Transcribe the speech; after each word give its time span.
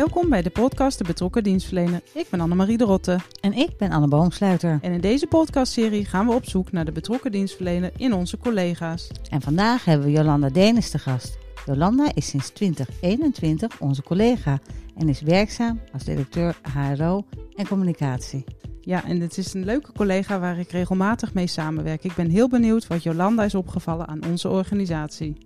Welkom 0.00 0.28
bij 0.28 0.42
de 0.42 0.50
podcast 0.50 0.98
De 0.98 1.04
Betrokken 1.04 1.42
Dienstverlener. 1.42 2.00
Ik 2.14 2.26
ben 2.30 2.40
Annemarie 2.40 2.76
de 2.76 2.84
Rotte. 2.84 3.18
En 3.40 3.52
ik 3.52 3.76
ben 3.76 3.90
Anne 3.90 4.08
Boomsluiter. 4.08 4.78
En 4.82 4.92
in 4.92 5.00
deze 5.00 5.26
podcastserie 5.26 6.04
gaan 6.04 6.26
we 6.26 6.32
op 6.32 6.44
zoek 6.44 6.72
naar 6.72 6.84
de 6.84 6.92
betrokken 6.92 7.32
dienstverlener 7.32 7.92
in 7.96 8.12
onze 8.12 8.38
collega's. 8.38 9.10
En 9.30 9.40
vandaag 9.40 9.84
hebben 9.84 10.06
we 10.06 10.12
Jolanda 10.12 10.48
Denis 10.48 10.90
te 10.90 10.98
gast. 10.98 11.38
Jolanda 11.66 12.14
is 12.14 12.28
sinds 12.28 12.50
2021 12.50 13.80
onze 13.80 14.02
collega 14.02 14.58
en 14.96 15.08
is 15.08 15.20
werkzaam 15.20 15.80
als 15.92 16.04
directeur 16.04 16.56
HRO 16.72 17.24
en 17.56 17.66
communicatie. 17.66 18.44
Ja, 18.80 19.04
en 19.04 19.20
het 19.20 19.38
is 19.38 19.54
een 19.54 19.64
leuke 19.64 19.92
collega 19.92 20.38
waar 20.38 20.58
ik 20.58 20.70
regelmatig 20.70 21.34
mee 21.34 21.46
samenwerk. 21.46 22.04
Ik 22.04 22.14
ben 22.14 22.30
heel 22.30 22.48
benieuwd 22.48 22.86
wat 22.86 23.02
Jolanda 23.02 23.44
is 23.44 23.54
opgevallen 23.54 24.08
aan 24.08 24.24
onze 24.30 24.48
organisatie. 24.48 25.36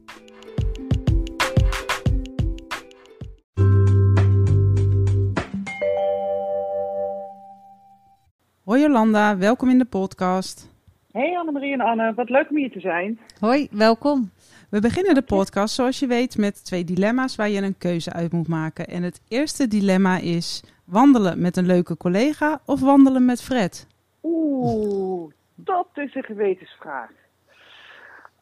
Hoi 8.74 8.86
Jolanda, 8.86 9.38
welkom 9.38 9.68
in 9.68 9.78
de 9.78 9.84
podcast. 9.84 10.70
Hey 11.12 11.38
Annemarie 11.38 11.72
en 11.72 11.80
Anne, 11.80 12.14
wat 12.14 12.28
leuk 12.28 12.50
om 12.50 12.56
hier 12.56 12.70
te 12.70 12.80
zijn. 12.80 13.18
Hoi, 13.40 13.68
welkom. 13.70 14.30
We 14.70 14.80
beginnen 14.80 15.14
de 15.14 15.22
podcast, 15.22 15.74
zoals 15.74 15.98
je 15.98 16.06
weet, 16.06 16.36
met 16.36 16.64
twee 16.64 16.84
dilemma's 16.84 17.36
waar 17.36 17.48
je 17.48 17.62
een 17.62 17.78
keuze 17.78 18.12
uit 18.12 18.32
moet 18.32 18.48
maken. 18.48 18.86
En 18.86 19.02
het 19.02 19.20
eerste 19.28 19.68
dilemma 19.68 20.18
is 20.18 20.62
wandelen 20.84 21.40
met 21.40 21.56
een 21.56 21.66
leuke 21.66 21.96
collega 21.96 22.60
of 22.66 22.80
wandelen 22.80 23.24
met 23.24 23.42
Fred? 23.42 23.86
Oeh, 24.22 25.32
dat 25.54 25.88
is 25.95 26.14
een 26.14 26.24
gewetensvraag. 26.24 27.10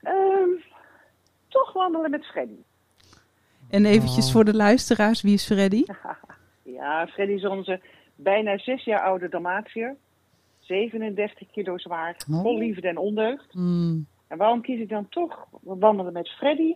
Um, 0.03 0.62
toch 1.48 1.72
wandelen 1.72 2.10
met 2.10 2.27
Freddy. 2.27 2.58
En 3.70 3.84
eventjes 3.84 4.27
oh. 4.27 4.33
voor 4.33 4.44
de 4.44 4.55
luisteraars, 4.55 5.22
wie 5.22 5.34
is 5.34 5.47
Freddy? 5.47 5.84
ja, 6.78 7.06
Freddy 7.06 7.33
is 7.33 7.47
onze 7.47 7.80
bijna 8.14 8.58
zes 8.58 8.84
jaar 8.84 9.00
oude 9.00 9.28
Dalmatiër. 9.28 9.97
37 10.65 11.51
kilo 11.51 11.79
zwaar, 11.79 12.17
oh. 12.31 12.41
vol 12.41 12.59
liefde 12.59 12.89
en 12.89 12.97
ondeugd. 12.97 13.55
Mm. 13.55 14.07
En 14.27 14.39
waarom 14.39 14.61
kies 14.61 14.81
ik 14.81 14.89
dan 14.89 15.09
toch 15.09 15.47
wandelen 15.61 16.13
met 16.13 16.29
Freddy? 16.29 16.75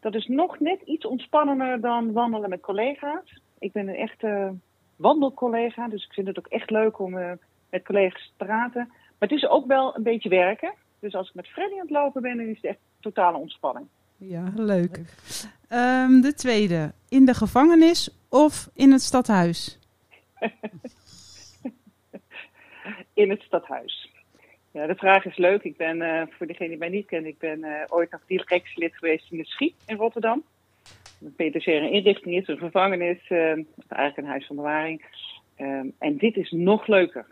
Dat 0.00 0.14
is 0.14 0.26
nog 0.26 0.60
net 0.60 0.80
iets 0.84 1.06
ontspannender 1.06 1.80
dan 1.80 2.12
wandelen 2.12 2.50
met 2.50 2.60
collega's. 2.60 3.40
Ik 3.58 3.72
ben 3.72 3.88
een 3.88 3.94
echte 3.94 4.54
wandelcollega, 4.96 5.88
dus 5.88 6.04
ik 6.04 6.12
vind 6.12 6.26
het 6.26 6.38
ook 6.38 6.46
echt 6.46 6.70
leuk 6.70 6.98
om 6.98 7.16
uh, 7.16 7.30
met 7.70 7.84
collega's 7.84 8.32
te 8.36 8.44
praten. 8.44 8.86
Maar 8.88 9.28
het 9.28 9.38
is 9.38 9.46
ook 9.46 9.66
wel 9.66 9.96
een 9.96 10.02
beetje 10.02 10.28
werken. 10.28 10.74
Dus 11.00 11.14
als 11.14 11.28
ik 11.28 11.34
met 11.34 11.48
Freddy 11.48 11.74
aan 11.74 11.80
het 11.80 11.90
lopen 11.90 12.22
ben, 12.22 12.36
dan 12.36 12.46
is 12.46 12.56
het 12.56 12.64
echt 12.64 12.78
totale 13.00 13.38
ontspanning. 13.38 13.86
Ja, 14.16 14.52
leuk. 14.54 14.96
Um, 15.72 16.20
de 16.20 16.32
tweede, 16.36 16.92
in 17.08 17.24
de 17.24 17.34
gevangenis 17.34 18.10
of 18.28 18.70
in 18.74 18.92
het 18.92 19.02
stadhuis? 19.02 19.78
in 23.16 23.30
het 23.30 23.42
stadhuis. 23.42 24.10
Ja, 24.70 24.86
de 24.86 24.94
vraag 24.94 25.24
is 25.24 25.36
leuk. 25.36 25.62
Ik 25.62 25.76
ben, 25.76 25.96
uh, 25.96 26.22
voor 26.30 26.46
degene 26.46 26.68
die 26.68 26.78
mij 26.78 26.88
niet 26.88 27.06
kent, 27.06 27.26
ik 27.26 27.38
ben 27.38 27.58
uh, 27.58 27.70
ooit 27.88 28.10
nog 28.10 28.20
directielid 28.26 28.96
geweest 28.96 29.30
in 29.30 29.38
de 29.38 29.46
Schie 29.46 29.74
in 29.86 29.96
Rotterdam. 29.96 30.42
Een 31.36 31.92
inrichting 31.92 32.34
is, 32.34 32.48
een 32.48 32.58
gevangenis, 32.58 33.18
uh, 33.28 33.38
eigenlijk 33.88 34.16
een 34.16 34.24
huis 34.24 34.46
van 34.46 34.56
bewaring. 34.56 35.04
Um, 35.58 35.92
en 35.98 36.16
dit 36.16 36.36
is 36.36 36.50
nog 36.50 36.86
leuker 36.86 37.26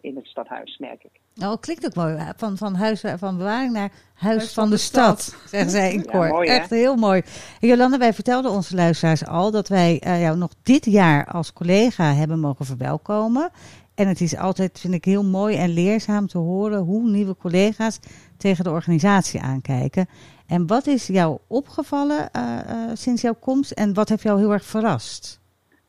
in 0.00 0.16
het 0.16 0.26
stadhuis, 0.26 0.78
merk 0.78 1.04
ik. 1.04 1.10
Nou, 1.34 1.52
het 1.52 1.60
klinkt 1.60 1.86
ook 1.86 1.94
mooi. 1.94 2.32
Van, 2.36 2.56
van 2.56 2.74
huis 2.74 3.04
van 3.16 3.36
bewaring 3.36 3.72
naar 3.72 3.90
huis, 4.14 4.36
huis 4.36 4.54
van, 4.54 4.62
van, 4.62 4.64
de, 4.64 4.76
de 4.76 4.80
stad, 4.80 5.20
stad, 5.20 5.40
zeggen 5.50 5.70
zij 5.70 5.92
in 5.92 6.04
koor. 6.04 6.26
Ja, 6.26 6.32
mooi, 6.32 6.48
Echt 6.48 6.70
heel 6.70 6.96
mooi. 6.96 7.22
Jolanda, 7.60 7.98
wij 7.98 8.12
vertelden 8.12 8.50
onze 8.50 8.74
luisteraars 8.74 9.26
al 9.26 9.50
dat 9.50 9.68
wij 9.68 10.02
uh, 10.06 10.20
jou 10.20 10.36
nog 10.36 10.54
dit 10.62 10.84
jaar 10.84 11.26
als 11.26 11.52
collega 11.52 12.14
hebben 12.14 12.40
mogen 12.40 12.64
verwelkomen. 12.64 13.50
En 14.00 14.08
het 14.08 14.20
is 14.20 14.36
altijd, 14.36 14.80
vind 14.80 14.94
ik, 14.94 15.04
heel 15.04 15.24
mooi 15.24 15.56
en 15.56 15.68
leerzaam 15.68 16.26
te 16.26 16.38
horen 16.38 16.78
hoe 16.78 17.10
nieuwe 17.10 17.36
collega's 17.36 18.00
tegen 18.36 18.64
de 18.64 18.70
organisatie 18.70 19.40
aankijken. 19.40 20.06
En 20.46 20.66
wat 20.66 20.86
is 20.86 21.06
jou 21.06 21.38
opgevallen 21.46 22.28
uh, 22.36 22.58
uh, 22.68 22.90
sinds 22.94 23.22
jouw 23.22 23.34
komst 23.34 23.70
en 23.70 23.94
wat 23.94 24.08
heeft 24.08 24.22
jou 24.22 24.38
heel 24.38 24.52
erg 24.52 24.64
verrast? 24.64 25.40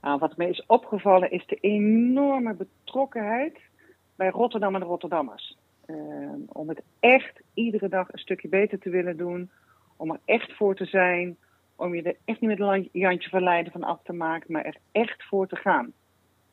Nou, 0.01 0.19
wat 0.19 0.37
me 0.37 0.49
is 0.49 0.63
opgevallen 0.65 1.31
is 1.31 1.45
de 1.47 1.55
enorme 1.55 2.53
betrokkenheid 2.53 3.57
bij 4.15 4.29
Rotterdam 4.29 4.75
en 4.75 4.83
Rotterdammers. 4.83 5.57
Uh, 5.85 5.95
om 6.47 6.69
het 6.69 6.81
echt 6.99 7.41
iedere 7.53 7.89
dag 7.89 8.11
een 8.11 8.19
stukje 8.19 8.47
beter 8.47 8.79
te 8.79 8.89
willen 8.89 9.17
doen. 9.17 9.49
Om 9.97 10.11
er 10.11 10.19
echt 10.25 10.53
voor 10.53 10.75
te 10.75 10.85
zijn. 10.85 11.37
Om 11.75 11.95
je 11.95 12.01
er 12.01 12.15
echt 12.25 12.41
niet 12.41 12.49
met 12.49 12.59
een 12.59 12.89
Jantje 12.91 13.29
van 13.29 13.43
Leiden 13.43 13.71
van 13.71 13.83
af 13.83 13.99
te 14.03 14.13
maken, 14.13 14.51
maar 14.51 14.65
er 14.65 14.77
echt 14.91 15.23
voor 15.23 15.47
te 15.47 15.55
gaan. 15.55 15.93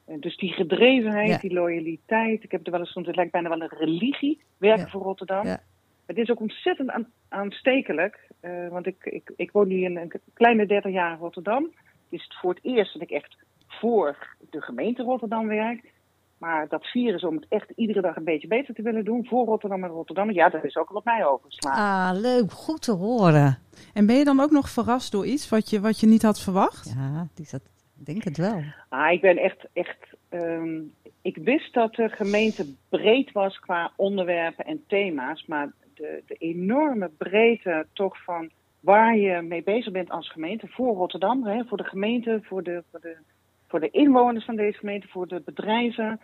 En 0.08 0.20
dus 0.20 0.36
die 0.36 0.52
gedrevenheid, 0.52 1.28
ja. 1.28 1.38
die 1.38 1.52
loyaliteit. 1.52 2.42
Ik 2.42 2.50
heb 2.50 2.66
er 2.66 2.70
wel 2.70 2.80
eens 2.80 2.92
soms, 2.92 3.06
het 3.06 3.16
lijkt 3.16 3.32
bijna 3.32 3.48
wel 3.48 3.60
een 3.60 3.78
religie, 3.78 4.40
werken 4.56 4.84
ja. 4.84 4.90
voor 4.90 5.02
Rotterdam. 5.02 5.46
Ja. 5.46 5.60
Het 6.06 6.16
is 6.16 6.30
ook 6.30 6.40
ontzettend 6.40 6.90
aan, 6.90 7.06
aanstekelijk. 7.28 8.28
Uh, 8.40 8.68
want 8.68 8.86
ik, 8.86 9.04
ik, 9.04 9.32
ik 9.36 9.50
woon 9.50 9.68
nu 9.68 9.84
in 9.84 9.96
een 9.96 10.12
kleine 10.34 10.66
30 10.66 10.92
jaar 10.92 11.12
in 11.12 11.18
Rotterdam. 11.18 11.62
Het 11.62 12.20
is 12.20 12.22
het 12.22 12.34
voor 12.34 12.54
het 12.54 12.64
eerst 12.64 12.92
dat 12.92 13.02
ik 13.02 13.10
echt 13.10 13.36
voor 13.66 14.36
de 14.50 14.60
gemeente 14.60 15.02
Rotterdam 15.02 15.46
werk. 15.46 15.92
Maar 16.38 16.68
dat 16.68 16.86
virus 16.86 17.24
om 17.24 17.34
het 17.34 17.46
echt 17.48 17.70
iedere 17.74 18.00
dag 18.00 18.16
een 18.16 18.24
beetje 18.24 18.48
beter 18.48 18.74
te 18.74 18.82
willen 18.82 19.04
doen 19.04 19.26
voor 19.26 19.46
Rotterdam 19.46 19.84
en 19.84 19.90
Rotterdam, 19.90 20.30
ja, 20.30 20.48
dat 20.48 20.64
is 20.64 20.76
ook 20.76 20.90
al 20.90 20.96
op 20.96 21.04
mij 21.04 21.26
overgeslagen. 21.26 21.82
Ah, 21.82 22.20
leuk, 22.20 22.52
goed 22.52 22.82
te 22.82 22.92
horen. 22.92 23.58
En 23.94 24.06
ben 24.06 24.16
je 24.16 24.24
dan 24.24 24.40
ook 24.40 24.50
nog 24.50 24.70
verrast 24.70 25.12
door 25.12 25.26
iets 25.26 25.48
wat 25.48 25.70
je, 25.70 25.80
wat 25.80 26.00
je 26.00 26.06
niet 26.06 26.22
had 26.22 26.40
verwacht? 26.40 26.94
Ja, 26.96 27.28
die 27.34 27.46
zat, 27.46 27.62
ik 27.98 28.06
denk 28.06 28.24
het 28.24 28.36
wel. 28.36 28.62
Ah, 28.88 29.12
ik 29.12 29.20
ben 29.20 29.36
echt, 29.36 29.68
echt, 29.72 30.16
um, 30.30 30.94
ik 31.22 31.36
wist 31.36 31.74
dat 31.74 31.94
de 31.94 32.08
gemeente 32.08 32.74
breed 32.88 33.32
was 33.32 33.58
qua 33.58 33.92
onderwerpen 33.96 34.64
en 34.64 34.84
thema's, 34.86 35.46
maar 35.46 35.72
de, 35.94 36.22
de 36.26 36.34
enorme 36.34 37.10
breedte 37.18 37.86
toch 37.92 38.24
van 38.24 38.50
waar 38.80 39.16
je 39.16 39.42
mee 39.42 39.62
bezig 39.62 39.92
bent 39.92 40.10
als 40.10 40.30
gemeente 40.30 40.66
voor 40.68 40.94
Rotterdam, 40.94 41.44
hè, 41.44 41.64
voor 41.64 41.76
de 41.76 41.84
gemeente, 41.84 42.40
voor 42.42 42.62
de, 42.62 42.82
voor 42.90 43.00
de 43.00 43.16
voor 43.68 43.80
de 43.80 43.90
inwoners 43.90 44.44
van 44.44 44.56
deze 44.56 44.78
gemeente, 44.78 45.08
voor 45.08 45.28
de 45.28 45.42
bedrijven. 45.44 46.20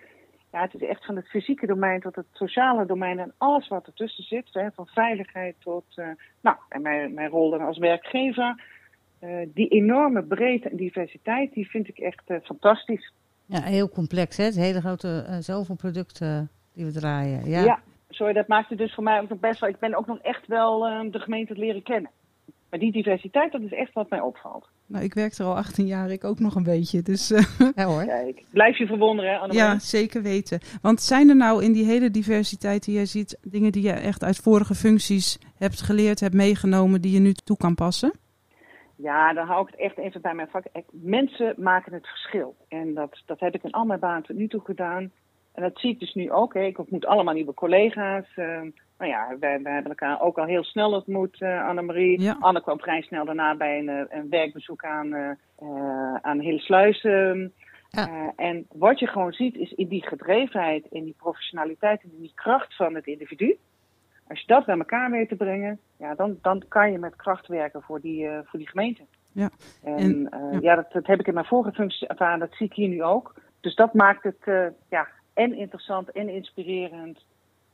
Ja, 0.52 0.60
het 0.60 0.74
is 0.74 0.88
echt 0.88 1.04
van 1.04 1.16
het 1.16 1.28
fysieke 1.28 1.66
domein 1.66 2.00
tot 2.00 2.16
het 2.16 2.26
sociale 2.32 2.86
domein 2.86 3.18
en 3.18 3.34
alles 3.38 3.68
wat 3.68 3.86
ertussen 3.86 4.24
zit. 4.24 4.48
Hè, 4.52 4.70
van 4.70 4.86
veiligheid 4.86 5.56
tot, 5.58 5.84
uh, 5.96 6.08
nou, 6.40 6.56
en 6.68 6.82
mijn, 6.82 7.14
mijn 7.14 7.28
rol 7.28 7.50
dan 7.50 7.60
als 7.60 7.78
werkgever. 7.78 8.62
Uh, 9.24 9.46
die 9.54 9.68
enorme 9.68 10.22
breedte 10.22 10.68
en 10.68 10.76
diversiteit, 10.76 11.52
die 11.52 11.70
vind 11.70 11.88
ik 11.88 11.98
echt 11.98 12.22
uh, 12.26 12.36
fantastisch. 12.42 13.12
Ja, 13.46 13.62
heel 13.62 13.88
complex, 13.88 14.36
hè? 14.36 14.44
Het 14.44 14.54
hele 14.54 14.80
grote, 14.80 15.38
zoveel 15.40 15.74
producten 15.74 16.50
die 16.72 16.84
we 16.84 16.92
draaien. 16.92 17.50
Ja. 17.50 17.64
ja, 17.64 17.80
sorry, 18.08 18.32
dat 18.32 18.48
maakt 18.48 18.68
het 18.68 18.78
dus 18.78 18.94
voor 18.94 19.04
mij 19.04 19.20
ook 19.20 19.28
nog 19.28 19.40
best 19.40 19.60
wel. 19.60 19.68
Ik 19.68 19.78
ben 19.78 19.94
ook 19.94 20.06
nog 20.06 20.18
echt 20.18 20.46
wel 20.46 20.78
de 21.10 21.18
gemeente 21.18 21.54
leren 21.54 21.82
kennen. 21.82 22.10
Maar 22.74 22.82
die 22.82 22.92
diversiteit, 22.92 23.52
dat 23.52 23.60
is 23.60 23.72
echt 23.72 23.92
wat 23.92 24.10
mij 24.10 24.20
opvalt. 24.20 24.68
Nou, 24.86 25.04
ik 25.04 25.14
werk 25.14 25.32
er 25.32 25.44
al 25.44 25.56
18 25.56 25.86
jaar, 25.86 26.10
ik 26.10 26.24
ook 26.24 26.38
nog 26.38 26.54
een 26.54 26.62
beetje. 26.62 27.02
Dus, 27.02 27.28
ja 27.76 27.84
hoor. 27.84 28.04
Kijk, 28.04 28.44
blijf 28.50 28.78
je 28.78 28.86
verwonderen, 28.86 29.40
hè, 29.40 29.46
Ja, 29.46 29.78
zeker 29.78 30.22
weten. 30.22 30.60
Want 30.82 31.00
zijn 31.00 31.28
er 31.28 31.36
nou 31.36 31.64
in 31.64 31.72
die 31.72 31.84
hele 31.84 32.10
diversiteit 32.10 32.84
die 32.84 32.98
je 32.98 33.06
ziet, 33.06 33.38
dingen 33.42 33.72
die 33.72 33.82
je 33.82 33.92
echt 33.92 34.24
uit 34.24 34.36
vorige 34.36 34.74
functies 34.74 35.38
hebt 35.56 35.80
geleerd, 35.80 36.20
hebt 36.20 36.34
meegenomen, 36.34 37.00
die 37.00 37.12
je 37.12 37.20
nu 37.20 37.32
toe 37.32 37.56
kan 37.56 37.74
passen? 37.74 38.12
Ja, 39.04 39.32
dan 39.32 39.46
hou 39.46 39.62
ik 39.62 39.70
het 39.70 39.80
echt 39.80 39.98
even 39.98 40.20
bij 40.20 40.34
mijn 40.34 40.48
vak. 40.48 40.64
Mensen 40.90 41.54
maken 41.56 41.92
het 41.92 42.06
verschil. 42.06 42.56
En 42.68 42.94
dat, 42.94 43.22
dat 43.26 43.40
heb 43.40 43.54
ik 43.54 43.62
in 43.62 43.70
al 43.70 43.84
mijn 43.84 44.00
banen 44.00 44.22
tot 44.22 44.36
nu 44.36 44.48
toe 44.48 44.60
gedaan. 44.60 45.12
En 45.52 45.62
dat 45.62 45.78
zie 45.78 45.90
ik 45.90 46.00
dus 46.00 46.14
nu 46.14 46.30
ook. 46.30 46.54
Hè. 46.54 46.60
Ik 46.60 46.78
ontmoet 46.78 47.06
allemaal 47.06 47.34
nieuwe 47.34 47.54
collega's. 47.54 48.36
Uh, 48.36 48.46
nou 48.98 49.10
ja, 49.10 49.36
wij, 49.40 49.62
wij, 49.62 49.72
hebben 49.72 49.90
elkaar 49.90 50.20
ook 50.20 50.38
al 50.38 50.44
heel 50.44 50.64
snel 50.64 50.92
ontmoet, 50.92 51.40
uh, 51.40 51.68
Annemarie. 51.68 52.20
Ja. 52.20 52.36
Anne 52.40 52.62
kwam 52.62 52.80
vrij 52.80 53.02
snel 53.02 53.24
daarna 53.24 53.56
bij 53.56 53.78
een, 53.78 53.88
eh, 53.88 54.18
een 54.18 54.28
werkbezoek 54.28 54.84
aan, 54.84 55.06
uh, 55.06 56.14
aan. 56.14 56.42
Ja. 57.88 58.32
en 58.36 58.66
wat 58.72 58.98
je 58.98 59.06
gewoon 59.06 59.32
ziet 59.32 59.56
is 59.56 59.72
in 59.72 59.88
die 59.88 60.06
gedrevenheid, 60.06 60.86
in 60.90 61.04
die 61.04 61.14
professionaliteit 61.18 62.02
en 62.02 62.10
in 62.14 62.20
die 62.20 62.32
kracht 62.34 62.76
van 62.76 62.94
het 62.94 63.06
individu. 63.06 63.56
Als 64.28 64.40
je 64.40 64.46
dat 64.46 64.64
bij 64.64 64.78
elkaar 64.78 65.10
weet 65.10 65.28
te 65.28 65.36
brengen, 65.36 65.80
ja, 65.96 66.14
dan, 66.14 66.38
dan 66.42 66.64
kan 66.68 66.92
je 66.92 66.98
met 66.98 67.16
kracht 67.16 67.46
werken 67.46 67.82
voor 67.82 68.00
die, 68.00 68.28
voor 68.44 68.58
die 68.58 68.68
gemeente. 68.68 69.02
Ja. 69.32 69.50
En, 69.82 70.28
ja, 70.60 70.74
dat, 70.74 70.92
dat, 70.92 71.06
heb 71.06 71.20
ik 71.20 71.26
in 71.26 71.34
mijn 71.34 71.46
vorige 71.46 71.72
functie 71.72 72.08
ervaren, 72.08 72.38
dat 72.38 72.54
zie 72.54 72.66
ik 72.66 72.74
hier 72.74 72.88
nu 72.88 73.02
ook. 73.02 73.34
Dus 73.60 73.74
dat 73.74 73.94
maakt 73.94 74.22
het 74.22 74.72
ja, 74.88 75.08
en 75.34 75.54
interessant 75.54 76.10
en 76.10 76.28
inspirerend 76.28 77.24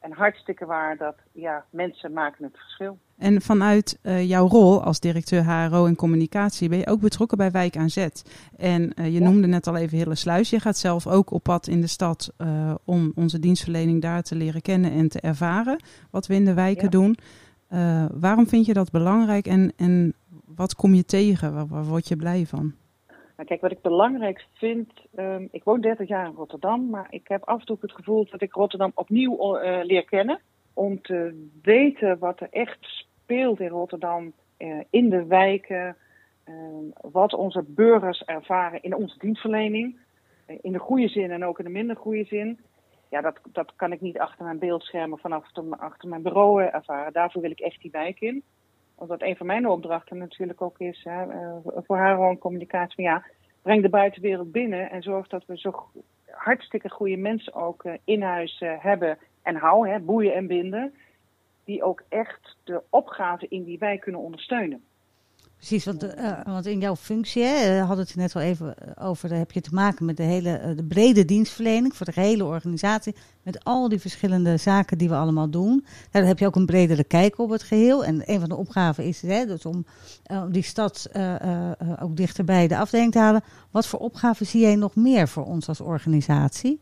en 0.00 0.12
hartstikke 0.12 0.66
waar 0.66 0.96
dat 0.96 1.16
ja, 1.32 1.64
mensen 1.70 2.12
maken 2.12 2.44
het 2.44 2.56
verschil. 2.58 2.98
En 3.20 3.40
vanuit 3.40 3.98
uh, 4.02 4.28
jouw 4.28 4.46
rol 4.46 4.82
als 4.82 5.00
directeur 5.00 5.44
HRO 5.44 5.86
en 5.86 5.96
communicatie 5.96 6.68
ben 6.68 6.78
je 6.78 6.86
ook 6.86 7.00
betrokken 7.00 7.38
bij 7.38 7.50
Wijk 7.50 7.76
aan 7.76 7.90
Zet. 7.90 8.48
En 8.56 8.92
uh, 8.94 9.14
je 9.14 9.20
noemde 9.20 9.46
net 9.46 9.66
al 9.66 9.76
even 9.76 9.98
Hille 9.98 10.14
Sluis. 10.14 10.50
Je 10.50 10.60
gaat 10.60 10.76
zelf 10.76 11.06
ook 11.06 11.30
op 11.30 11.42
pad 11.42 11.66
in 11.66 11.80
de 11.80 11.86
stad 11.86 12.32
uh, 12.38 12.74
om 12.84 13.12
onze 13.14 13.38
dienstverlening 13.38 14.02
daar 14.02 14.22
te 14.22 14.34
leren 14.34 14.62
kennen 14.62 14.92
en 14.92 15.08
te 15.08 15.20
ervaren. 15.20 15.82
Wat 16.10 16.26
we 16.26 16.34
in 16.34 16.44
de 16.44 16.54
wijken 16.54 16.84
ja. 16.84 16.88
doen. 16.88 17.16
waarom 18.20 18.46
vind 18.46 18.66
je 18.66 18.72
dat 18.72 18.90
belangrijk 18.90 19.46
en, 19.46 19.72
en 19.76 20.14
wat 20.54 20.74
kom 20.74 20.94
je 20.94 21.04
tegen? 21.04 21.54
Waar, 21.54 21.66
waar 21.66 21.84
word 21.84 22.08
je 22.08 22.16
blij 22.16 22.46
van? 22.46 22.74
Nou, 23.36 23.48
kijk, 23.48 23.60
wat 23.60 23.70
ik 23.70 23.82
belangrijk 23.82 24.46
vind, 24.52 24.92
um, 25.16 25.48
ik 25.50 25.64
woon 25.64 25.80
30 25.80 26.08
jaar 26.08 26.26
in 26.26 26.34
Rotterdam, 26.34 26.90
maar 26.90 27.06
ik 27.10 27.28
heb 27.28 27.44
af 27.44 27.60
en 27.60 27.66
toe 27.66 27.76
het 27.80 27.92
gevoel 27.92 28.26
dat 28.30 28.42
ik 28.42 28.52
Rotterdam 28.52 28.92
opnieuw 28.94 29.58
leer 29.82 30.04
kennen. 30.04 30.40
Om 30.72 31.02
te 31.02 31.48
weten 31.62 32.18
wat 32.18 32.40
er 32.40 32.48
echt 32.50 33.08
speelt 33.30 33.60
in 33.60 33.68
Rotterdam, 33.68 34.32
uh, 34.58 34.80
in 34.90 35.10
de 35.10 35.24
wijken, 35.24 35.96
uh, 36.48 36.54
wat 37.00 37.34
onze 37.34 37.64
burgers 37.66 38.24
ervaren 38.24 38.82
in 38.82 38.94
onze 38.94 39.18
dienstverlening. 39.18 39.98
Uh, 40.46 40.56
in 40.60 40.72
de 40.72 40.78
goede 40.78 41.08
zin 41.08 41.30
en 41.30 41.44
ook 41.44 41.58
in 41.58 41.64
de 41.64 41.70
minder 41.70 41.96
goede 41.96 42.24
zin. 42.24 42.58
Ja, 43.10 43.20
dat, 43.20 43.40
dat 43.52 43.72
kan 43.76 43.92
ik 43.92 44.00
niet 44.00 44.18
achter 44.18 44.44
mijn 44.44 44.58
beeldschermen 44.58 45.18
vanaf 45.18 45.44
achter 45.70 46.08
mijn 46.08 46.22
bureau 46.22 46.62
ervaren. 46.62 47.12
Daarvoor 47.12 47.42
wil 47.42 47.50
ik 47.50 47.60
echt 47.60 47.80
die 47.80 47.90
wijk 47.90 48.20
in 48.20 48.42
omdat 48.94 49.22
een 49.22 49.36
van 49.36 49.46
mijn 49.46 49.68
opdrachten 49.68 50.18
natuurlijk 50.18 50.62
ook 50.62 50.78
is 50.78 51.04
hè, 51.04 51.26
voor 51.62 51.96
haar 51.96 52.14
gewoon 52.14 52.38
communicatie. 52.38 53.02
ja, 53.02 53.24
breng 53.62 53.82
de 53.82 53.88
buitenwereld 53.88 54.52
binnen 54.52 54.90
en 54.90 55.02
zorg 55.02 55.26
dat 55.26 55.44
we 55.46 55.58
zo 55.58 55.88
hartstikke 56.30 56.90
goede 56.90 57.16
mensen 57.16 57.54
ook 57.54 57.84
in 58.04 58.22
huis 58.22 58.62
hebben 58.78 59.18
en 59.42 59.56
houden, 59.56 60.04
boeien 60.04 60.34
en 60.34 60.46
binden. 60.46 60.94
Die 61.64 61.82
ook 61.82 62.02
echt 62.08 62.56
de 62.64 62.82
opgave 62.90 63.46
in 63.48 63.64
die 63.64 63.78
wij 63.78 63.98
kunnen 63.98 64.20
ondersteunen. 64.20 64.84
Precies, 65.56 65.84
want, 65.84 66.04
uh, 66.04 66.44
want 66.44 66.66
in 66.66 66.80
jouw 66.80 66.96
functie, 66.96 67.42
hè, 67.42 67.78
hadden 67.78 68.04
het 68.04 68.10
er 68.10 68.18
net 68.18 68.34
al 68.34 68.40
even 68.40 68.74
over, 68.98 69.28
daar 69.28 69.38
heb 69.38 69.50
je 69.50 69.60
te 69.60 69.74
maken 69.74 70.04
met 70.04 70.16
de 70.16 70.22
hele 70.22 70.74
de 70.76 70.84
brede 70.84 71.24
dienstverlening 71.24 71.94
voor 71.94 72.06
de 72.06 72.20
hele 72.20 72.44
organisatie. 72.44 73.14
Met 73.42 73.64
al 73.64 73.88
die 73.88 74.00
verschillende 74.00 74.56
zaken 74.56 74.98
die 74.98 75.08
we 75.08 75.14
allemaal 75.14 75.50
doen. 75.50 75.84
Daar 76.10 76.24
heb 76.24 76.38
je 76.38 76.46
ook 76.46 76.56
een 76.56 76.66
bredere 76.66 77.04
kijk 77.04 77.38
op 77.38 77.50
het 77.50 77.62
geheel. 77.62 78.04
En 78.04 78.22
een 78.24 78.40
van 78.40 78.48
de 78.48 78.56
opgaven 78.56 79.04
is 79.04 79.22
hè, 79.22 79.46
dus 79.46 79.66
om, 79.66 79.84
uh, 80.32 80.44
die 80.48 80.62
stad 80.62 81.10
ook 82.02 82.16
dichter 82.16 82.44
bij 82.44 82.68
de 82.68 82.78
afdeling 82.78 83.12
te 83.12 83.18
halen. 83.18 83.42
Wat 83.70 83.86
voor 83.86 83.98
opgaven 83.98 84.46
zie 84.46 84.60
jij 84.60 84.76
nog 84.76 84.96
meer 84.96 85.28
voor 85.28 85.44
ons 85.44 85.68
als 85.68 85.80
organisatie? 85.80 86.80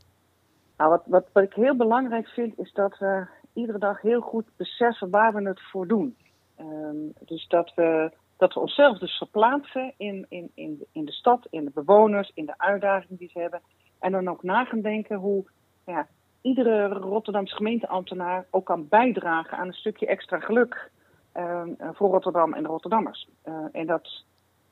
Nou, 0.76 0.90
wat, 0.90 1.02
wat, 1.06 1.26
wat 1.32 1.42
ik 1.42 1.52
heel 1.52 1.76
belangrijk 1.76 2.28
vind, 2.28 2.58
is 2.58 2.72
dat 2.72 2.98
we 2.98 3.26
iedere 3.58 3.78
dag 3.78 4.00
heel 4.00 4.20
goed 4.20 4.46
beseffen 4.56 5.10
waar 5.10 5.34
we 5.34 5.48
het 5.48 5.60
voor 5.60 5.86
doen. 5.86 6.16
Um, 6.60 7.12
dus 7.24 7.48
dat 7.48 7.72
we 7.74 8.10
dat 8.36 8.54
we 8.54 8.60
onszelf 8.60 8.98
dus 8.98 9.16
verplaatsen 9.16 9.94
in, 9.96 10.26
in, 10.28 10.50
in, 10.54 10.84
in 10.92 11.04
de 11.04 11.12
stad, 11.12 11.46
in 11.50 11.64
de 11.64 11.70
bewoners, 11.74 12.30
in 12.34 12.46
de 12.46 12.58
uitdagingen 12.58 13.16
die 13.16 13.28
ze 13.28 13.38
hebben. 13.38 13.60
En 13.98 14.12
dan 14.12 14.28
ook 14.28 14.42
na 14.42 14.64
gaan 14.64 14.80
denken 14.80 15.16
hoe 15.16 15.44
ja, 15.86 16.06
iedere 16.40 16.88
Rotterdamse 16.88 17.54
gemeenteambtenaar 17.54 18.46
ook 18.50 18.64
kan 18.64 18.88
bijdragen 18.88 19.58
aan 19.58 19.66
een 19.66 19.72
stukje 19.72 20.06
extra 20.06 20.38
geluk 20.38 20.90
uh, 21.36 21.62
voor 21.92 22.10
Rotterdam 22.10 22.54
en 22.54 22.62
de 22.62 22.68
Rotterdammers. 22.68 23.28
Uh, 23.44 23.54
en 23.72 23.86
dat, 23.86 24.24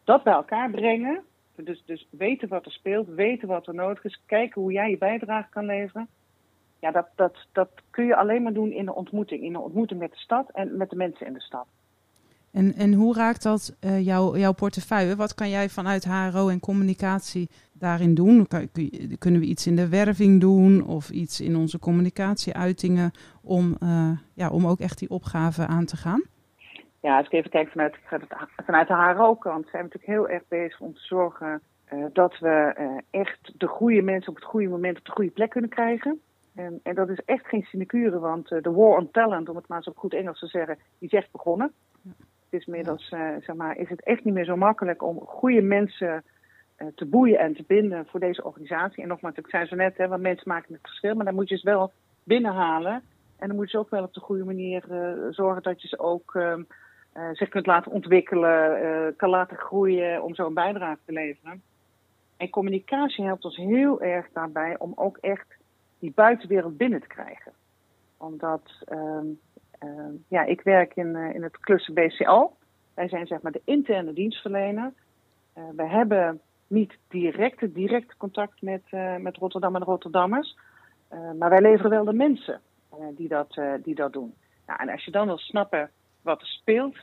dat 0.05 0.23
bij 0.23 0.33
elkaar 0.33 0.71
brengen, 0.71 1.25
dus, 1.57 1.83
dus 1.87 2.09
weten 2.11 2.49
wat 2.49 2.65
er 2.65 2.73
speelt, 2.73 3.09
weten 3.09 3.49
wat 3.49 3.67
er 3.67 3.75
nodig 3.75 4.05
is, 4.05 4.23
kijken 4.27 4.63
hoe 4.63 4.73
jij 4.73 4.91
je 4.91 4.99
bijdrage 4.99 5.49
kan 5.51 5.65
leveren. 5.65 6.09
Ja, 6.87 6.93
dat, 6.93 7.09
dat, 7.15 7.47
dat 7.53 7.69
kun 7.91 8.07
je 8.07 8.17
alleen 8.17 8.43
maar 8.43 8.53
doen 8.53 8.73
in 8.73 8.85
de 8.85 8.95
ontmoeting. 8.95 9.43
In 9.43 9.53
de 9.53 9.61
ontmoeting 9.61 10.01
met 10.01 10.11
de 10.11 10.19
stad 10.19 10.51
en 10.53 10.77
met 10.77 10.91
de 10.91 10.97
mensen 10.97 11.27
in 11.27 11.33
de 11.33 11.41
stad. 11.41 11.67
En, 12.53 12.75
en 12.75 12.93
hoe 12.93 13.15
raakt 13.15 13.43
dat 13.43 13.77
uh, 13.81 14.05
jou, 14.05 14.39
jouw 14.39 14.53
portefeuille? 14.53 15.17
Wat 15.17 15.35
kan 15.35 15.49
jij 15.49 15.69
vanuit 15.69 16.05
HRO 16.05 16.49
en 16.49 16.61
communicatie 16.61 17.49
daarin 17.73 18.15
doen? 18.15 18.47
Kun, 18.47 18.71
kunnen 19.19 19.41
we 19.41 19.47
iets 19.47 19.67
in 19.67 19.77
de 19.77 19.89
werving 19.89 20.41
doen 20.41 20.87
of 20.87 21.11
iets 21.11 21.41
in 21.41 21.57
onze 21.57 21.79
communicatieuitingen 21.79 23.11
om, 23.43 23.77
uh, 23.83 24.11
ja, 24.35 24.51
om 24.51 24.67
ook 24.67 24.81
echt 24.81 24.99
die 24.99 25.11
opgave 25.11 25.67
aan 25.67 25.85
te 25.85 25.97
gaan? 25.97 26.23
Ja, 27.01 27.17
als 27.17 27.27
ik 27.27 27.33
even 27.33 27.51
kijk 27.51 27.69
vanuit, 27.69 27.97
vanuit 28.65 28.89
de 28.89 28.95
HRO-kant 28.95 29.67
zijn 29.71 29.83
we 29.83 29.89
natuurlijk 29.93 30.13
heel 30.13 30.29
erg 30.29 30.43
bezig 30.49 30.81
om 30.81 30.95
te 30.95 31.01
zorgen 31.01 31.61
uh, 31.93 32.05
dat 32.13 32.39
we 32.39 32.75
echt 33.11 33.53
de 33.57 33.67
goede 33.67 34.03
mensen 34.03 34.29
op 34.29 34.35
het 34.35 34.45
goede 34.45 34.69
moment 34.69 34.99
op 34.99 35.05
de 35.05 35.13
goede 35.13 35.31
plek 35.31 35.51
kunnen 35.51 35.71
krijgen. 35.71 36.21
En, 36.57 36.81
en 36.83 36.95
dat 36.95 37.09
is 37.09 37.21
echt 37.25 37.47
geen 37.47 37.63
sinecure, 37.63 38.19
want 38.19 38.49
de 38.49 38.71
war 38.71 38.97
on 38.97 39.11
talent, 39.11 39.49
om 39.49 39.57
het 39.57 39.69
maar 39.69 39.83
zo 39.83 39.93
goed 39.95 40.15
Engels 40.15 40.39
te 40.39 40.47
zeggen, 40.47 40.79
die 40.99 41.09
is 41.09 41.19
echt 41.19 41.33
begonnen. 41.33 41.73
Het 42.51 42.61
is 42.61 42.67
inmiddels, 42.67 43.11
uh, 43.11 43.29
zeg 43.41 43.57
maar, 43.57 43.77
is 43.77 43.89
het 43.89 44.03
echt 44.03 44.25
niet 44.25 44.35
meer 44.35 44.45
zo 44.45 44.57
makkelijk 44.57 45.03
om 45.03 45.21
goede 45.21 45.63
mensen 45.63 46.25
uh, 46.79 46.89
te 46.95 47.07
boeien 47.07 47.39
en 47.39 47.55
te 47.55 47.65
binden 47.67 48.07
voor 48.07 48.21
deze 48.21 48.45
organisatie. 48.45 49.03
En 49.03 49.09
nogmaals, 49.09 49.37
ik 49.37 49.49
zei 49.49 49.67
zo 49.67 49.77
net, 49.77 49.97
hè, 49.97 50.09
want 50.09 50.23
mensen 50.23 50.49
maken 50.49 50.73
het 50.73 50.83
verschil, 50.83 51.15
maar 51.15 51.25
dan 51.25 51.35
moet 51.35 51.49
je 51.49 51.57
ze 51.57 51.71
wel 51.71 51.93
binnenhalen. 52.23 53.03
En 53.39 53.47
dan 53.47 53.57
moet 53.57 53.65
je 53.65 53.77
ze 53.77 53.79
ook 53.79 53.91
wel 53.91 54.05
op 54.05 54.15
de 54.15 54.21
goede 54.21 54.45
manier 54.45 54.85
uh, 54.91 55.27
zorgen 55.31 55.63
dat 55.63 55.83
je 55.83 55.89
ze 55.89 55.99
ook 55.99 56.39
zich 57.33 57.49
kunt 57.49 57.67
laten 57.67 57.93
ontwikkelen, 57.93 59.17
kan 59.17 59.31
laten 59.31 59.57
groeien 59.57 60.23
om 60.23 60.35
zo 60.35 60.47
een 60.47 60.55
bijdrage 60.55 60.99
te 61.05 61.13
leveren. 61.13 61.63
En 62.37 62.51
communicatie 62.51 63.25
helpt 63.25 63.45
ons 63.45 63.57
heel 63.57 64.01
erg 64.03 64.27
daarbij 64.33 64.79
om 64.79 64.93
ook 64.95 65.17
echt 65.17 65.56
die 66.07 66.15
buitenwereld 66.15 66.77
binnen 66.77 67.01
te 67.01 67.07
krijgen. 67.07 67.53
Omdat 68.17 68.63
ehm, 68.85 69.27
uh, 69.85 70.15
ja, 70.29 70.45
ik 70.45 70.61
werk 70.61 70.97
in, 70.97 71.07
uh, 71.07 71.35
in 71.35 71.43
het 71.43 71.61
cluster 71.61 71.95
BCO. 71.95 72.57
Wij 72.95 73.09
zijn 73.09 73.27
zeg 73.27 73.41
maar 73.43 73.53
de 73.53 73.63
interne 73.65 74.13
dienstverlener. 74.13 74.93
Uh, 75.59 75.65
we 75.77 75.87
hebben 75.87 76.41
niet 76.67 76.99
directe, 77.09 77.73
directe 77.73 78.17
contact 78.17 78.63
met, 78.63 78.83
met 79.19 79.37
Rotterdam 79.37 79.75
en 79.77 79.83
Rotterdammers. 79.83 80.57
maar 81.39 81.51
wij 81.51 81.61
leveren 81.61 81.91
wel 81.91 82.05
de 82.05 82.13
mensen 82.13 82.61
die, 83.15 83.29
dat, 83.29 83.61
die 83.83 83.95
dat 83.95 84.13
doen. 84.13 84.35
Nou, 84.67 84.81
en 84.81 84.89
als 84.89 85.05
je 85.05 85.11
dan 85.11 85.27
wil 85.27 85.39
snappen 85.39 85.91
wat 86.23 86.41
er 86.41 86.47
speelt, 86.47 86.97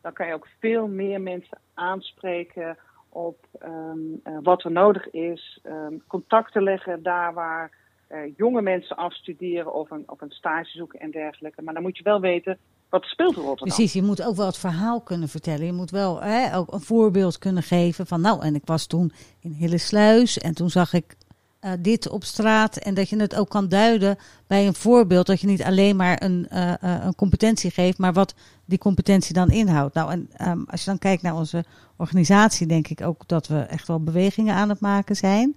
dan 0.00 0.12
kan 0.12 0.26
je 0.26 0.34
ook 0.34 0.48
veel 0.58 0.86
meer 0.86 1.20
mensen 1.20 1.58
aanspreken 1.74 2.76
op 3.08 3.46
um, 3.62 4.20
wat 4.42 4.64
er 4.64 4.72
nodig 4.72 5.10
is. 5.10 5.60
Um, 5.64 6.02
contacten 6.06 6.62
leggen 6.62 7.02
daar 7.02 7.34
waar 7.34 7.70
uh, 8.10 8.18
jonge 8.36 8.62
mensen 8.62 8.96
afstuderen 8.96 9.74
of 9.74 9.90
een, 9.90 10.02
of 10.06 10.20
een 10.20 10.30
stage 10.30 10.70
zoeken 10.70 11.00
en 11.00 11.10
dergelijke. 11.10 11.62
Maar 11.62 11.74
dan 11.74 11.82
moet 11.82 11.96
je 11.96 12.02
wel 12.02 12.20
weten 12.20 12.58
wat 12.88 13.02
er 13.02 13.08
speelt 13.08 13.34
Rotterdam. 13.34 13.76
Precies, 13.76 13.92
je 13.92 14.02
moet 14.02 14.22
ook 14.22 14.36
wel 14.36 14.46
het 14.46 14.58
verhaal 14.58 15.00
kunnen 15.00 15.28
vertellen. 15.28 15.66
Je 15.66 15.72
moet 15.72 15.90
wel 15.90 16.22
hè, 16.22 16.56
ook 16.56 16.72
een 16.72 16.80
voorbeeld 16.80 17.38
kunnen 17.38 17.62
geven 17.62 18.06
van 18.06 18.20
nou, 18.20 18.42
en 18.42 18.54
ik 18.54 18.64
was 18.64 18.86
toen 18.86 19.12
in 19.40 19.52
Hillesluis 19.52 20.38
en 20.38 20.54
toen 20.54 20.70
zag 20.70 20.92
ik 20.92 21.16
uh, 21.60 21.72
dit 21.80 22.08
op 22.08 22.24
straat. 22.24 22.76
En 22.76 22.94
dat 22.94 23.08
je 23.08 23.16
het 23.16 23.36
ook 23.36 23.48
kan 23.48 23.68
duiden 23.68 24.16
bij 24.46 24.66
een 24.66 24.74
voorbeeld. 24.74 25.26
Dat 25.26 25.40
je 25.40 25.46
niet 25.46 25.62
alleen 25.62 25.96
maar 25.96 26.22
een, 26.22 26.48
uh, 26.52 26.74
een 26.80 27.14
competentie 27.14 27.70
geeft, 27.70 27.98
maar 27.98 28.12
wat 28.12 28.34
die 28.64 28.78
competentie 28.78 29.34
dan 29.34 29.50
inhoudt. 29.50 29.94
Nou, 29.94 30.10
en 30.10 30.48
um, 30.48 30.64
als 30.70 30.80
je 30.80 30.90
dan 30.90 30.98
kijkt 30.98 31.22
naar 31.22 31.36
onze 31.36 31.64
organisatie, 31.96 32.66
denk 32.66 32.88
ik 32.88 33.00
ook 33.00 33.28
dat 33.28 33.46
we 33.46 33.58
echt 33.58 33.88
wel 33.88 34.02
bewegingen 34.02 34.54
aan 34.54 34.68
het 34.68 34.80
maken 34.80 35.16
zijn. 35.16 35.56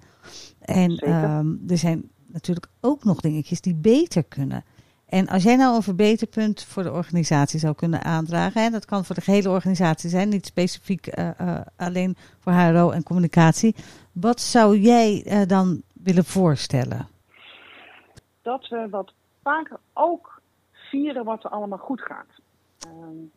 En 0.60 1.10
um, 1.10 1.64
er 1.68 1.78
zijn 1.78 2.10
natuurlijk 2.32 2.68
ook 2.82 3.04
nog 3.04 3.22
dingetjes 3.22 3.62
die 3.62 3.76
beter 3.76 4.24
kunnen. 4.24 4.64
En 5.10 5.28
als 5.28 5.44
jij 5.44 5.56
nou 5.56 5.76
een 5.76 5.82
verbeterpunt 5.82 6.64
voor 6.64 6.84
de 6.84 6.92
organisatie 6.92 7.60
zou 7.60 7.76
kunnen 7.76 8.04
aandragen, 8.04 8.62
en 8.62 8.72
dat 8.72 8.86
kan 8.86 9.06
voor 9.06 9.16
de 9.16 9.22
hele 9.26 9.50
organisatie 9.50 10.10
zijn, 10.10 10.30
niet 10.30 10.46
specifiek 10.46 11.18
uh, 11.18 11.30
uh, 11.42 11.60
alleen 11.78 12.16
voor 12.40 12.54
HRO 12.54 12.90
en 12.90 13.04
communicatie, 13.04 13.76
wat 14.12 14.40
zou 14.40 14.78
jij 14.78 15.26
uh, 15.26 15.42
dan 15.48 15.82
willen 15.94 16.26
voorstellen? 16.26 17.08
Dat 18.42 18.68
we 18.68 18.88
wat 18.90 19.14
vaker 19.44 19.78
ook 19.94 20.42
vieren 20.72 21.24
wat 21.24 21.44
er 21.44 21.50
allemaal 21.50 21.78
goed 21.78 22.02
gaat. 22.02 22.28
Um, 22.88 23.32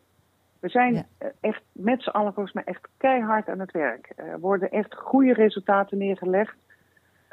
we 0.60 0.68
zijn 0.68 0.94
ja. 0.94 1.04
echt 1.40 1.62
met 1.72 2.02
z'n 2.02 2.08
allen 2.08 2.32
volgens 2.32 2.54
mij 2.54 2.64
echt 2.64 2.88
keihard 2.96 3.48
aan 3.48 3.58
het 3.58 3.70
werk. 3.70 4.12
Er 4.16 4.40
worden 4.40 4.70
echt 4.70 4.94
goede 4.94 5.32
resultaten 5.32 5.98
neergelegd. 5.98 6.54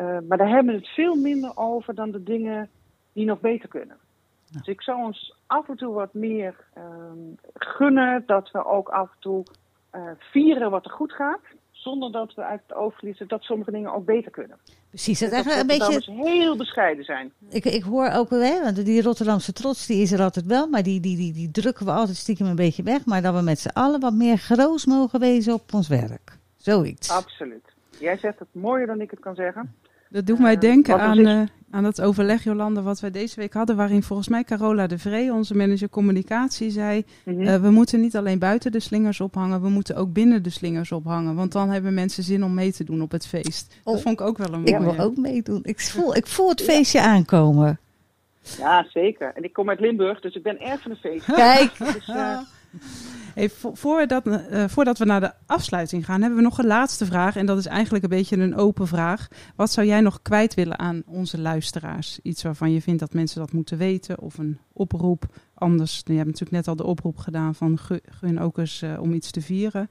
Uh, 0.02 0.18
maar 0.28 0.38
daar 0.38 0.50
hebben 0.50 0.74
we 0.74 0.80
het 0.80 0.90
veel 0.90 1.16
minder 1.16 1.52
over 1.58 1.96
dan 1.96 2.12
de 2.12 2.24
dingen 2.24 2.70
die 3.14 3.26
nog 3.26 3.40
beter 3.40 3.70
kunnen. 3.70 3.98
Ja. 4.46 4.58
Dus 4.58 4.68
ik 4.68 4.82
zou 4.82 5.04
ons 5.04 5.36
af 5.48 5.70
en 5.70 5.76
toe 5.76 5.94
wat 5.94 6.14
meer 6.14 6.56
uh, 6.78 6.84
gunnen 7.54 8.24
dat 8.26 8.52
we 8.52 8.66
ook 8.66 8.90
af 8.90 9.12
en 9.12 9.20
toe 9.20 9.44
uh, 9.96 10.02
vieren 10.18 10.72
wat 10.72 10.86
er 10.86 10.92
goed 10.92 11.14
gaat. 11.14 11.42
zonder 11.80 12.12
dat 12.12 12.34
we 12.34 12.44
uit 12.44 12.62
het 12.68 12.78
oog 12.78 12.94
verliezen 12.96 13.28
dat 13.28 13.44
sommige 13.44 13.72
dingen 13.72 13.94
ook 13.94 14.06
beter 14.06 14.32
kunnen. 14.32 14.58
Precies, 14.90 15.20
dat, 15.20 15.30
dat 15.32 15.46
eigenlijk 15.46 15.72
een 15.72 15.96
beetje... 15.96 16.14
heel 16.14 16.58
bescheiden 16.58 17.04
zijn. 17.04 17.32
Ik, 17.50 17.66
ik 17.66 17.84
hoor 17.84 18.10
ook 18.12 18.30
wel, 18.30 18.42
hè, 18.42 18.62
want 18.64 18.86
die 18.86 19.02
Rotterdamse 19.02 19.54
trots 19.54 19.88
die 19.88 20.02
is 20.02 20.12
er 20.12 20.22
altijd 20.22 20.46
wel, 20.46 20.68
maar 20.68 20.84
die, 20.84 21.00
die, 21.00 21.18
die, 21.18 21.34
die 21.34 21.52
drukken 21.52 21.86
we 21.86 21.92
altijd 21.92 22.18
stiekem 22.18 22.48
een 22.48 22.56
beetje 22.56 22.84
weg. 22.84 23.06
Maar 23.06 23.22
dat 23.22 23.36
we 23.36 23.42
met 23.42 23.60
z'n 23.60 23.74
allen 23.74 24.00
wat 24.00 24.14
meer 24.14 24.38
groos 24.38 24.86
mogen 24.86 25.20
wezen 25.20 25.54
op 25.54 25.74
ons 25.74 25.88
werk. 25.88 26.38
Zoiets. 26.58 27.12
Absoluut. 27.12 27.66
Jij 28.00 28.18
zegt 28.18 28.40
het 28.40 28.48
mooier 28.52 28.88
dan 28.88 29.02
ik 29.02 29.12
het 29.12 29.20
kan 29.20 29.36
zeggen. 29.36 29.76
Dat 30.10 30.26
doet 30.26 30.40
mij 30.40 30.58
denken 30.58 31.00
aan, 31.00 31.18
uh, 31.18 31.42
aan 31.72 31.84
het 31.84 32.02
overleg, 32.02 32.44
Jolande, 32.44 32.82
wat 32.82 33.00
wij 33.00 33.12
deze 33.12 33.40
week 33.40 33.54
hadden, 33.54 33.76
waarin 33.76 34.04
volgens 34.04 34.28
mij 34.28 34.44
Carola 34.44 34.88
de 34.88 34.98
Vree, 34.98 35.34
onze 35.34 35.56
manager 35.56 35.90
communicatie, 35.90 36.70
zei: 36.70 37.06
mm 37.26 37.34
-hmm. 37.34 37.44
uh, 37.44 37.56
We 37.56 37.70
moeten 37.70 38.02
niet 38.02 38.16
alleen 38.16 38.40
buiten 38.40 38.72
de 38.72 38.80
slingers 38.80 39.22
ophangen, 39.22 39.62
we 39.62 39.70
moeten 39.70 39.96
ook 39.96 40.14
binnen 40.14 40.44
de 40.44 40.50
slingers 40.50 40.92
ophangen. 40.92 41.36
Want 41.36 41.52
dan 41.52 41.70
hebben 41.70 41.94
mensen 41.94 42.24
zin 42.24 42.44
om 42.44 42.54
mee 42.54 42.72
te 42.72 42.84
doen 42.84 43.02
op 43.02 43.12
het 43.12 43.28
feest. 43.28 43.80
Oh, 43.84 43.94
dat 43.94 44.02
vond 44.02 44.20
ik 44.20 44.28
ook 44.28 44.38
wel 44.38 44.54
een 44.54 44.62
mooie. 44.62 44.76
Ik 44.76 44.96
wil 44.96 45.06
ook 45.06 45.18
meedoen. 45.18 45.60
Ik 45.64 45.80
voel, 45.92 46.16
ik 46.16 46.28
voel 46.28 46.50
het 46.50 46.62
feestje 46.62 47.00
ja. 47.00 47.06
aankomen. 47.06 47.80
Ja, 48.58 48.86
zeker. 48.90 49.32
En 49.36 49.44
ik 49.44 49.54
kom 49.54 49.70
uit 49.70 49.80
Limburg, 49.80 50.20
dus 50.20 50.36
ik 50.36 50.44
ben 50.44 50.60
erg 50.60 50.82
van 50.82 50.92
de 50.92 50.98
feest. 50.98 51.26
Kijk. 51.26 51.78
Dus, 51.78 52.08
uh, 52.08 52.40
Hey, 53.36 53.50
voordat, 53.74 54.28
uh, 54.28 54.64
voordat 54.68 54.98
we 54.98 55.06
naar 55.06 55.20
de 55.20 55.32
afsluiting 55.46 56.06
gaan, 56.06 56.22
hebben 56.22 56.38
we 56.38 56.44
nog 56.44 56.58
een 56.58 56.66
laatste 56.66 57.06
vraag. 57.06 57.36
En 57.36 57.46
dat 57.46 57.58
is 57.58 57.66
eigenlijk 57.66 58.04
een 58.04 58.10
beetje 58.10 58.38
een 58.38 58.56
open 58.56 58.88
vraag. 58.88 59.28
Wat 59.56 59.72
zou 59.72 59.88
jij 59.88 60.02
nog 60.02 60.22
kwijt 60.22 60.54
willen 60.54 60.80
aan 60.80 61.04
onze 61.06 61.42
luisteraars? 61.42 62.20
Iets 62.24 62.44
waarvan 62.44 62.72
je 62.72 62.82
vindt 62.82 63.00
dat 63.00 63.14
mensen 63.14 63.40
dat 63.40 63.54
moeten 63.54 63.78
weten? 63.78 64.20
Of 64.20 64.38
een 64.38 64.60
oproep? 64.74 65.24
Anders, 65.54 66.02
je 66.06 66.14
hebt 66.14 66.26
natuurlijk 66.26 66.52
net 66.52 66.68
al 66.68 66.76
de 66.76 66.86
oproep 66.86 67.18
gedaan 67.18 67.56
van 67.56 67.78
gun 68.10 68.40
ook 68.40 68.58
eens 68.58 68.82
uh, 68.84 69.02
om 69.02 69.14
iets 69.14 69.32
te 69.32 69.42
vieren. 69.42 69.90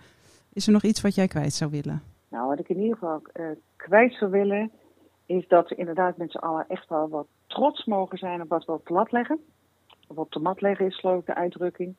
Is 0.53 0.67
er 0.67 0.73
nog 0.73 0.83
iets 0.83 1.01
wat 1.01 1.15
jij 1.15 1.29
kwijt 1.29 1.53
zou 1.53 1.71
willen? 1.71 2.03
Nou, 2.29 2.49
wat 2.49 2.59
ik 2.59 2.69
in 2.69 2.81
ieder 2.81 2.97
geval 2.99 3.23
uh, 3.35 3.47
kwijt 3.77 4.15
zou 4.15 4.31
willen, 4.31 4.71
is 5.27 5.49
dat 5.49 5.69
we 5.69 5.75
inderdaad 5.75 6.17
met 6.17 6.31
z'n 6.31 6.39
allen 6.39 6.65
echt 6.69 6.89
wel 6.89 7.09
wat 7.09 7.27
trots 7.47 7.85
mogen 7.85 8.19
zijn 8.19 8.43
op 8.43 8.49
wat 8.49 8.65
we 8.65 8.73
op 8.73 8.87
de 8.87 8.93
lat 8.93 9.13
leggen. 9.13 9.39
Of 10.07 10.17
op 10.17 10.33
de 10.33 10.41
mat 10.41 10.61
leggen 10.61 10.87
is 10.87 11.01
geloof 11.01 11.21
ik 11.21 11.27
de 11.27 11.35
uitdrukking 11.35 11.95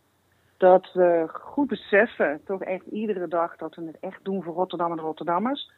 dat 0.59 0.89
we 0.93 1.25
goed 1.27 1.67
beseffen, 1.67 2.41
toch 2.45 2.61
echt 2.61 2.85
iedere 2.85 3.27
dag, 3.27 3.55
dat 3.55 3.75
we 3.75 3.85
het 3.85 3.99
echt 3.99 4.23
doen 4.23 4.43
voor 4.43 4.53
Rotterdam 4.53 4.91
en 4.91 4.99
Rotterdammers. 4.99 5.71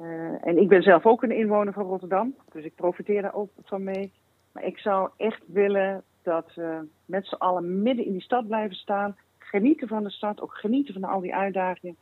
Uh, 0.00 0.46
en 0.46 0.58
ik 0.58 0.68
ben 0.68 0.82
zelf 0.82 1.06
ook 1.06 1.22
een 1.22 1.36
inwoner 1.36 1.72
van 1.72 1.86
Rotterdam, 1.86 2.34
dus 2.52 2.64
ik 2.64 2.74
profiteer 2.74 3.22
daar 3.22 3.34
ook 3.34 3.50
van 3.64 3.84
mee. 3.84 4.12
Maar 4.52 4.64
ik 4.64 4.78
zou 4.78 5.10
echt 5.16 5.42
willen 5.46 6.02
dat 6.22 6.54
we 6.54 6.88
met 7.04 7.26
z'n 7.26 7.34
allen 7.34 7.82
midden 7.82 8.04
in 8.04 8.12
die 8.12 8.22
stad 8.22 8.46
blijven 8.46 8.76
staan. 8.76 9.16
Genieten 9.38 9.88
van 9.88 10.02
de 10.02 10.10
stad, 10.10 10.40
ook 10.40 10.54
genieten 10.54 10.94
van 10.94 11.04
al 11.04 11.20
die 11.20 11.34
uitdagingen. 11.34 11.96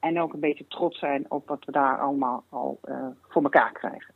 En 0.00 0.20
ook 0.20 0.32
een 0.32 0.40
beetje 0.40 0.66
trots 0.66 0.98
zijn 0.98 1.30
op 1.30 1.48
wat 1.48 1.64
we 1.64 1.72
daar 1.72 1.98
allemaal 1.98 2.44
al 2.48 2.78
uh, 2.84 3.06
voor 3.28 3.42
elkaar 3.42 3.72
krijgen. 3.72 4.13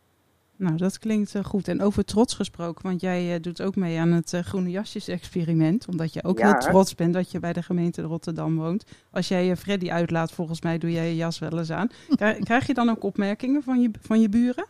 Nou, 0.58 0.76
dat 0.76 0.98
klinkt 0.98 1.34
uh, 1.34 1.44
goed. 1.44 1.68
En 1.68 1.82
over 1.82 2.04
trots 2.04 2.34
gesproken, 2.34 2.82
want 2.82 3.00
jij 3.00 3.34
uh, 3.34 3.40
doet 3.40 3.62
ook 3.62 3.76
mee 3.76 3.98
aan 3.98 4.12
het 4.12 4.32
uh, 4.32 4.40
Groene 4.40 4.70
Jasjes-experiment. 4.70 5.88
Omdat 5.88 6.12
je 6.12 6.24
ook 6.24 6.38
ja, 6.38 6.46
heel 6.46 6.58
trots 6.58 6.94
bent 6.94 7.14
dat 7.14 7.30
je 7.30 7.40
bij 7.40 7.52
de 7.52 7.62
gemeente 7.62 8.02
Rotterdam 8.02 8.56
woont. 8.56 9.06
Als 9.12 9.28
jij 9.28 9.56
Freddy 9.56 9.90
uitlaat, 9.90 10.32
volgens 10.32 10.62
mij 10.62 10.78
doe 10.78 10.92
jij 10.92 11.06
je 11.08 11.16
jas 11.16 11.38
wel 11.38 11.58
eens 11.58 11.72
aan. 11.72 11.88
Krijg, 12.16 12.38
krijg 12.38 12.66
je 12.66 12.74
dan 12.74 12.90
ook 12.90 13.02
opmerkingen 13.02 13.62
van 13.62 13.80
je, 13.80 13.90
van 14.00 14.20
je 14.20 14.28
buren? 14.28 14.66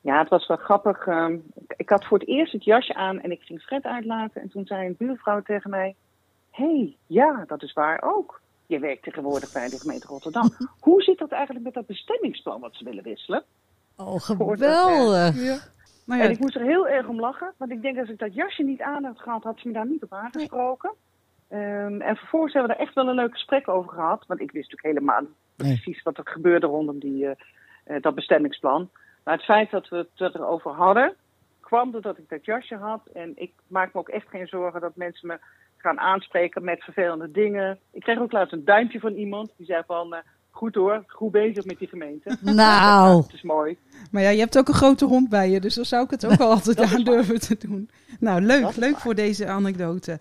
Ja, 0.00 0.18
het 0.18 0.28
was 0.28 0.46
wel 0.46 0.56
grappig. 0.56 1.06
Uh, 1.06 1.28
ik 1.76 1.88
had 1.88 2.04
voor 2.04 2.18
het 2.18 2.28
eerst 2.28 2.52
het 2.52 2.64
jasje 2.64 2.94
aan 2.94 3.20
en 3.20 3.30
ik 3.30 3.42
ging 3.42 3.62
Fred 3.62 3.84
uitlaten. 3.84 4.42
En 4.42 4.48
toen 4.48 4.66
zei 4.66 4.86
een 4.86 4.96
buurvrouw 4.98 5.42
tegen 5.42 5.70
mij: 5.70 5.94
Hé, 6.50 6.64
hey, 6.64 6.96
ja, 7.06 7.44
dat 7.46 7.62
is 7.62 7.72
waar 7.72 8.02
ook. 8.02 8.40
Je 8.66 8.78
werkt 8.78 9.02
tegenwoordig 9.02 9.52
bij 9.52 9.68
de 9.68 9.78
gemeente 9.78 10.06
Rotterdam. 10.06 10.50
Hoe 10.80 11.02
zit 11.02 11.18
dat 11.18 11.30
eigenlijk 11.30 11.64
met 11.64 11.74
dat 11.74 11.86
bestemmingsplan 11.86 12.60
wat 12.60 12.74
ze 12.74 12.84
willen 12.84 13.04
wisselen? 13.04 13.44
Oh, 14.00 14.20
geweldig. 14.20 15.44
Ja. 15.44 15.58
Maar 16.06 16.18
ja. 16.18 16.24
En 16.24 16.30
ik 16.30 16.38
moest 16.38 16.56
er 16.56 16.62
heel 16.62 16.88
erg 16.88 17.06
om 17.06 17.20
lachen. 17.20 17.52
Want 17.56 17.70
ik 17.70 17.82
denk 17.82 17.98
als 17.98 18.08
ik 18.08 18.18
dat 18.18 18.34
jasje 18.34 18.62
niet 18.62 18.80
aan 18.80 19.04
had 19.04 19.20
gehad, 19.20 19.42
had 19.42 19.58
ze 19.58 19.66
me 19.68 19.74
daar 19.74 19.86
niet 19.86 20.02
op 20.02 20.12
aangesproken. 20.12 20.90
Nee. 21.48 21.62
Um, 21.84 22.00
en 22.00 22.16
vervolgens 22.16 22.52
hebben 22.52 22.70
we 22.70 22.76
er 22.76 22.86
echt 22.86 22.94
wel 22.94 23.08
een 23.08 23.14
leuk 23.14 23.32
gesprek 23.32 23.68
over 23.68 23.92
gehad. 23.92 24.24
Want 24.26 24.40
ik 24.40 24.50
wist 24.50 24.70
natuurlijk 24.70 24.96
helemaal 24.96 25.20
nee. 25.20 25.72
precies 25.72 26.02
wat 26.02 26.18
er 26.18 26.28
gebeurde 26.28 26.66
rondom 26.66 26.98
die, 26.98 27.24
uh, 27.24 27.30
uh, 27.86 28.00
dat 28.00 28.14
bestemmingsplan. 28.14 28.90
Maar 29.24 29.34
het 29.34 29.44
feit 29.44 29.70
dat 29.70 29.88
we 29.88 30.06
het 30.14 30.34
erover 30.34 30.70
hadden, 30.70 31.14
kwam 31.60 31.90
doordat 31.90 32.18
ik 32.18 32.28
dat 32.28 32.44
jasje 32.44 32.76
had. 32.76 33.06
En 33.12 33.32
ik 33.34 33.52
maak 33.66 33.92
me 33.92 34.00
ook 34.00 34.08
echt 34.08 34.28
geen 34.28 34.46
zorgen 34.46 34.80
dat 34.80 34.96
mensen 34.96 35.28
me 35.28 35.38
gaan 35.76 36.00
aanspreken 36.00 36.64
met 36.64 36.84
vervelende 36.84 37.30
dingen. 37.30 37.78
Ik 37.92 38.02
kreeg 38.02 38.18
ook 38.18 38.32
laatst 38.32 38.52
een 38.52 38.64
duimpje 38.64 39.00
van 39.00 39.12
iemand 39.12 39.52
die 39.56 39.66
zei 39.66 39.82
van... 39.86 40.14
Uh, 40.14 40.20
Goed 40.60 40.74
hoor, 40.74 41.04
goed 41.06 41.30
bezig 41.30 41.64
met 41.64 41.78
die 41.78 41.88
gemeente. 41.88 42.36
Nou. 42.40 43.22
Het 43.22 43.32
is 43.32 43.42
mooi. 43.42 43.76
Maar 44.10 44.22
ja, 44.22 44.28
je 44.28 44.38
hebt 44.38 44.58
ook 44.58 44.68
een 44.68 44.74
grote 44.74 45.04
hond 45.04 45.28
bij 45.28 45.50
je, 45.50 45.60
dus 45.60 45.74
dan 45.74 45.84
zou 45.84 46.04
ik 46.04 46.10
het 46.10 46.26
ook 46.26 46.38
wel 46.38 46.50
altijd 46.56 46.80
aan 46.80 47.04
durven 47.04 47.40
te 47.40 47.56
doen. 47.58 47.90
Nou, 48.18 48.40
leuk, 48.40 48.76
leuk 48.76 48.96
voor 48.96 49.14
deze 49.14 49.46
anekdote. 49.46 50.18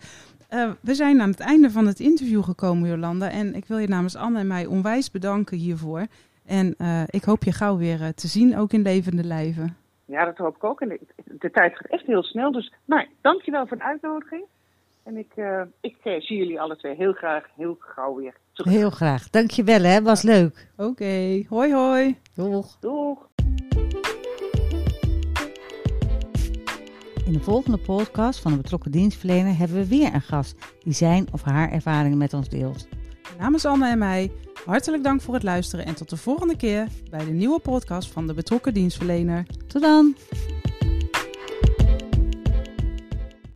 Uh, 0.53 0.71
we 0.81 0.93
zijn 0.93 1.21
aan 1.21 1.29
het 1.29 1.39
einde 1.39 1.69
van 1.69 1.87
het 1.87 1.99
interview 1.99 2.43
gekomen, 2.43 2.89
Jolanda. 2.89 3.29
En 3.29 3.55
ik 3.55 3.65
wil 3.65 3.77
je 3.77 3.87
namens 3.87 4.15
Anne 4.15 4.39
en 4.39 4.47
mij 4.47 4.65
onwijs 4.65 5.11
bedanken 5.11 5.57
hiervoor. 5.57 6.05
En 6.45 6.75
uh, 6.77 7.03
ik 7.05 7.23
hoop 7.23 7.43
je 7.43 7.51
gauw 7.51 7.77
weer 7.77 8.01
uh, 8.01 8.07
te 8.07 8.27
zien, 8.27 8.57
ook 8.57 8.71
in 8.71 8.81
levende 8.81 9.23
lijven. 9.23 9.77
Ja, 10.05 10.25
dat 10.25 10.37
hoop 10.37 10.55
ik 10.55 10.63
ook. 10.63 10.81
En 10.81 10.89
de, 10.89 10.99
de 11.39 11.51
tijd 11.51 11.77
gaat 11.77 11.91
echt 11.91 12.05
heel 12.05 12.23
snel. 12.23 12.51
Dus 12.51 12.73
nou, 12.85 13.07
dankjewel 13.21 13.67
voor 13.67 13.77
de 13.77 13.83
uitnodiging. 13.83 14.43
En 15.03 15.17
ik, 15.17 15.31
ik 15.81 15.95
zie 16.01 16.37
jullie 16.37 16.61
alle 16.61 16.75
twee 16.75 16.95
heel 16.95 17.13
graag, 17.13 17.45
heel 17.55 17.77
gauw 17.79 18.15
weer 18.15 18.33
terug. 18.63 18.73
Heel 18.73 18.89
graag. 18.89 19.29
Dankjewel 19.29 19.81
hè, 19.81 20.01
was 20.01 20.21
leuk. 20.21 20.67
Oké, 20.77 20.89
okay. 20.89 21.45
hoi 21.49 21.73
hoi. 21.73 22.17
Doeg. 22.33 22.77
Doeg. 22.79 23.27
In 27.25 27.33
de 27.35 27.39
volgende 27.41 27.77
podcast 27.77 28.39
van 28.39 28.51
de 28.51 28.57
betrokken 28.57 28.91
dienstverlener 28.91 29.57
hebben 29.57 29.77
we 29.77 29.87
weer 29.87 30.13
een 30.13 30.21
gast 30.21 30.55
die 30.83 30.93
zijn 30.93 31.27
of 31.31 31.41
haar 31.41 31.71
ervaringen 31.71 32.17
met 32.17 32.33
ons 32.33 32.49
deelt. 32.49 32.87
Namens 33.39 33.65
Anne 33.65 33.89
en 33.89 33.97
mij, 33.97 34.31
hartelijk 34.65 35.03
dank 35.03 35.21
voor 35.21 35.33
het 35.33 35.43
luisteren 35.43 35.85
en 35.85 35.95
tot 35.95 36.09
de 36.09 36.17
volgende 36.17 36.57
keer 36.57 36.87
bij 37.09 37.25
de 37.25 37.31
nieuwe 37.31 37.59
podcast 37.59 38.11
van 38.11 38.27
de 38.27 38.33
betrokken 38.33 38.73
dienstverlener. 38.73 39.45
Tot 39.67 39.81
dan! 39.81 40.15